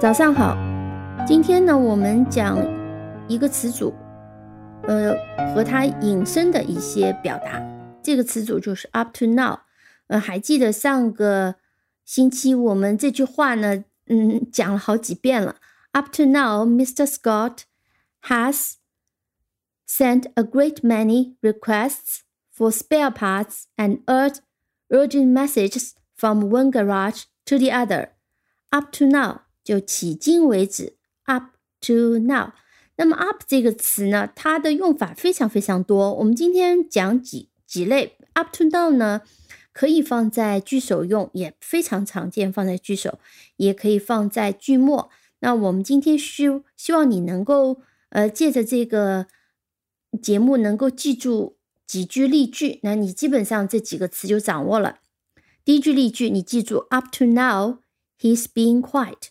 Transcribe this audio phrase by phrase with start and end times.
[0.00, 0.56] 早上好，
[1.26, 2.56] 今天呢，我们讲
[3.28, 3.92] 一个词组，
[4.84, 5.14] 呃，
[5.52, 7.60] 和它引申的一些表达。
[8.02, 9.58] 这个词组就是 up to now。
[10.06, 11.56] 呃，还记得上个
[12.06, 15.56] 星期我们这句话呢，嗯，讲了好几遍了。
[15.92, 17.04] Up to now, Mr.
[17.04, 17.64] Scott
[18.22, 18.76] has
[19.86, 22.20] sent a great many requests
[22.56, 28.12] for spare parts and urgent messages from one garage to the other.
[28.70, 29.42] Up to now.
[29.70, 32.50] 就迄今为止，up to now。
[32.96, 36.12] 那么 up 这个词呢，它的用法非常非常多。
[36.14, 39.20] 我们今天讲几几类 up to now 呢，
[39.72, 43.20] 可以放在句首用，也非常常见，放在句首，
[43.58, 45.08] 也可以放在句末。
[45.38, 49.28] 那我们今天希希望你能够呃借着这个
[50.20, 54.98] 节目能够记住几句例句，那你基本上这几个词就掌握了。
[55.64, 57.78] 第一句例句，你记住 up to now
[58.18, 59.28] he's been quiet。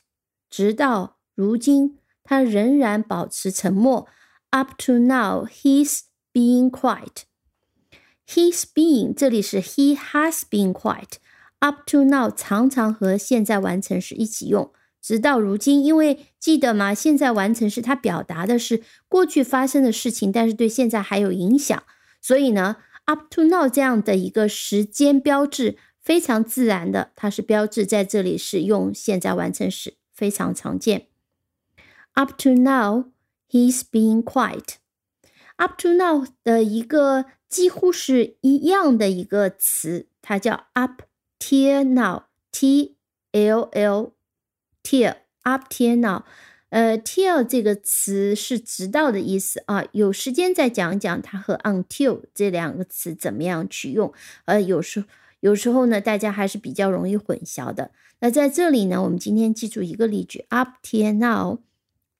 [0.50, 4.08] 直到如今，他仍然保持沉默。
[4.52, 6.02] Up to now, he's
[6.33, 7.23] been quiet.
[8.28, 11.17] He's been 这里是 he has been quiet.
[11.59, 14.72] Up to now 常常和现在完成时一起用。
[15.02, 16.94] 直到如今，因为记得吗？
[16.94, 21.81] 现在完成时它表达的是过去发生的事情，但是对现在还有影响。
[22.22, 29.98] 所以呢，up to now 这样的一个时间标志非常自然的，它是标志在这里是用现在完成时。
[30.20, 31.08] 非常常见。
[32.12, 33.06] Up to now,
[33.50, 34.76] he's been quiet.
[35.56, 41.03] Up to now 的一个几乎是一样的一个词，它叫 up
[41.39, 42.23] till now.
[42.52, 42.98] T
[43.31, 44.11] L L
[44.84, 46.23] till up till now.
[46.70, 49.86] 呃，till 这个词是直到的意思啊。
[49.94, 54.11] 有时间再讲讲它和 until 这两个词怎么样去用。
[54.45, 55.08] 呃，有时候
[55.40, 57.92] 有时候呢，大家还是比较容易混淆的。
[58.20, 61.60] 那在这里呢，我们今天记住一个例句：Up till now,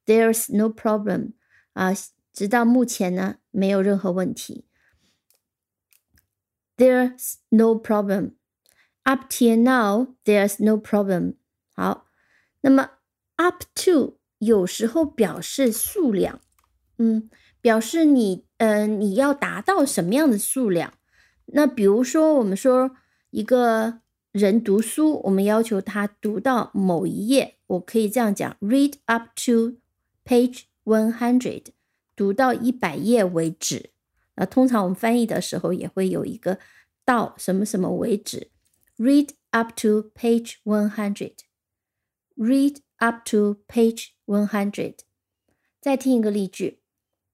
[0.06, 1.34] there's no problem。
[1.74, 1.94] 啊，
[2.34, 4.66] 直到目前呢，没有任何问题。
[6.78, 8.36] There's no problem.
[9.04, 11.36] Up till now, there's no problem。
[11.76, 12.08] 好，
[12.62, 12.92] 那么
[13.36, 16.42] up to 有时候表示数量，
[16.98, 17.30] 嗯，
[17.60, 20.94] 表示你，呃，你要达到什么样的数量？
[21.48, 22.96] 那比如说，我们说
[23.30, 24.02] 一个。
[24.32, 29.80] 人读书，我们要求他读到某一页，我可以这样讲：read up to
[30.24, 31.66] page one hundred，
[32.16, 33.90] 读到一百页为止。
[34.36, 36.60] 那通常我们翻译的时候也会有一个
[37.04, 38.52] 到什么什么为止
[38.98, 44.98] ，read up to page one hundred，read up to page one hundred。
[45.82, 46.84] 再听一个例句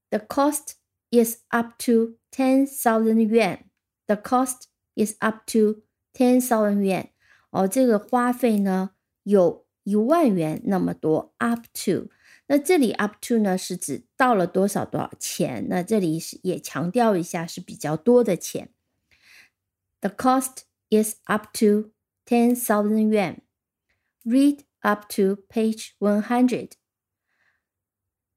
[0.10, 0.76] ：The cost
[1.12, 3.66] is up to ten thousand yuan.
[4.08, 5.82] The cost is up to
[6.16, 7.10] ten thousand yuan，
[7.50, 8.92] 哦，这个花费呢
[9.24, 11.34] 有一万元那么多。
[11.40, 12.10] Up to，
[12.48, 15.68] 那这里 up to 呢是指到了多少多少钱？
[15.68, 18.70] 那这里是也强调一下是比较多的钱。
[20.00, 20.60] The cost
[20.90, 21.92] is up to
[22.26, 23.40] ten thousand yuan.
[24.24, 26.72] Read up to page one hundred.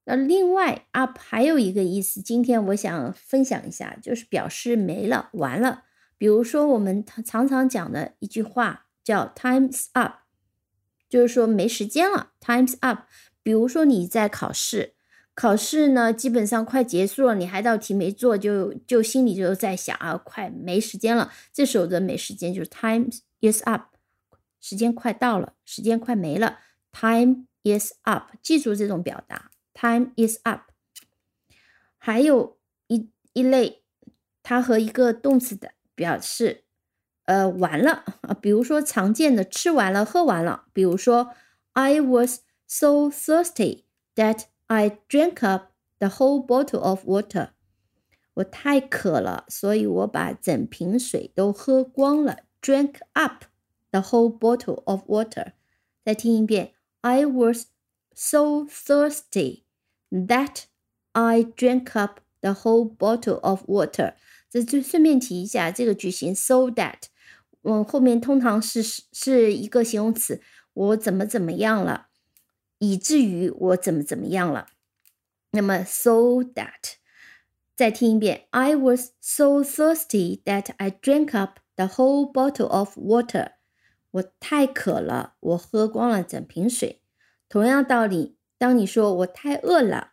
[0.05, 5.85] 那另外 up 还有一个意思，今天我想分享一下，就是表示没了，完了。
[6.19, 10.17] 比如说，我们常常讲的一句话叫 “Time's up”，
[11.09, 12.33] 就是说没时间了。
[12.41, 13.05] Time's up。
[13.43, 14.95] 比如说你在考试，
[15.35, 21.33] 考试呢基本上快结束了，你还道题没做，就就心里就在想啊，快没时间了。
[21.53, 23.09] 这时候的没时间就是 “Time
[23.41, 23.95] is up”，
[24.61, 26.59] 时间快到了，时间快没了。
[26.93, 30.63] Time is up，记住这种表达，Time is up。
[31.97, 32.59] 还有
[32.89, 33.85] 一一类，
[34.43, 35.73] 它和一个动词的。
[35.99, 36.63] 表示，
[37.25, 38.35] 呃，完了啊。
[38.41, 40.67] 比如说常见的吃完了、喝完了。
[40.73, 41.35] 比如说
[41.73, 43.83] ，I was so thirsty
[44.15, 47.49] that I drank up the whole bottle of water。
[48.35, 52.39] 我太渴了，所以我把整瓶水都喝光了。
[52.63, 53.47] Drank up
[53.91, 55.55] the whole bottle of water。
[56.05, 57.67] 再听一遍，I was
[58.15, 59.65] so thirsty
[60.11, 60.67] that
[61.13, 64.15] I drank up the whole bottle of water。
[64.51, 67.03] 这就顺便提一下，这个句型 so that，
[67.63, 70.41] 嗯，后面通常是是是一个形容词，
[70.73, 72.09] 我怎么怎么样了，
[72.79, 74.69] 以至于我怎么怎么样了。
[75.51, 76.97] 那么 so that，
[77.75, 83.53] 再听一遍，I was so thirsty that I drank up the whole bottle of water。
[84.11, 87.03] 我太渴了，我喝光了整瓶水。
[87.49, 90.13] 同样道理，当你说我太饿了，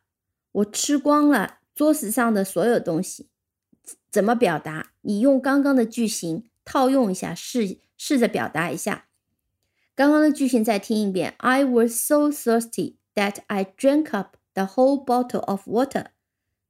[0.52, 3.30] 我吃光了桌子上的所有东西。
[4.10, 4.92] 怎么表达？
[5.02, 9.08] 你用刚刚的句型套用一下，试试着表达一下。
[9.94, 16.08] 刚刚的句型再听一遍：I was so thirsty that I drank up the whole bottle of water。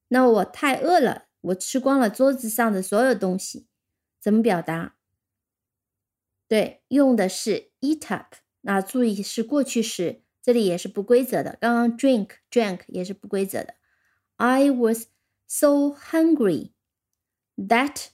[0.10, 3.68] 那我太饿了，我吃光了桌子上的所有东西。
[4.20, 4.96] 怎么表达？
[6.48, 8.36] 对，用的是 eat up。
[8.62, 11.58] 那注意是过去时，这里也是不规则的。
[11.60, 13.74] 刚刚 drink drank 也是不规则的。
[14.36, 15.08] I was
[15.48, 16.72] so hungry
[17.57, 18.09] that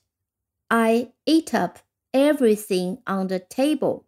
[0.69, 1.79] I ate up
[2.13, 4.05] everything on the table。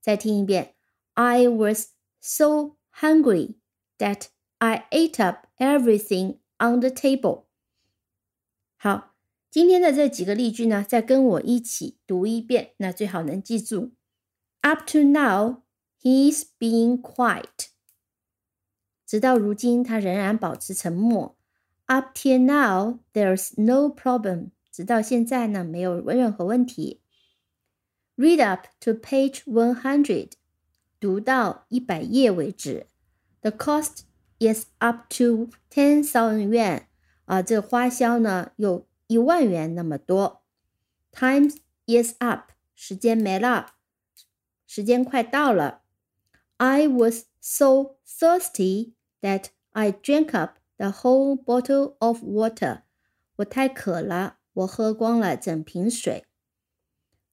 [0.00, 0.74] 再听一遍，
[1.14, 3.56] I was so hungry
[3.98, 4.26] that
[4.58, 7.44] I ate up everything on the table。
[8.76, 9.14] 好，
[9.50, 13.92] 今天的这几个例句呢，再跟我一起读一遍，那最好能记住。
[14.60, 15.62] Up to now,
[16.00, 17.68] he's being quiet。
[19.06, 21.36] 直到如今，他仍然保持沉默。
[21.88, 24.50] Up till now, there's no problem。
[24.70, 27.00] 直到现在呢，没有任何问题。
[28.16, 30.32] Read up to page one hundred，
[30.98, 32.86] 读到一百页为止。
[33.40, 34.00] The cost
[34.38, 36.84] is up to ten thousand yuan，
[37.26, 40.42] 啊，这个花销呢有一万元那么多。
[41.12, 41.50] Time
[41.86, 43.74] is up，时间没了，
[44.66, 45.82] 时间快到了。
[46.56, 52.81] I was so thirsty that I drank up the whole bottle of water。
[53.35, 56.25] 我太渴了，我喝光了整瓶水。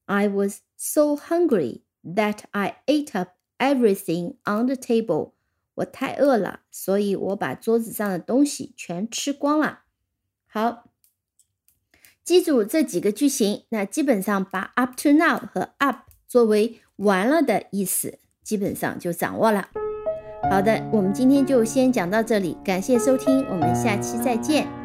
[0.05, 5.31] I was so hungry that I ate up everything on the table。
[5.75, 9.81] 我太饿了，所以我把桌子上的东西全吃光了。
[10.45, 10.89] 好，
[12.23, 19.69] 记住这几个句型，那基本上把 up to now 和 up 作为完了的意思，基本上就掌握了。
[20.49, 24.76] 好的，我们今天就先讲到这里，感谢收听，我们下期再见。